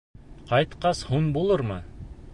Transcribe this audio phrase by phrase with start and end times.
[0.51, 1.81] Ҡайтҡас һуң булырмы?